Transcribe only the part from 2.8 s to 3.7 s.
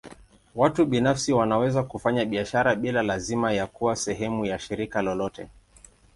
lazima ya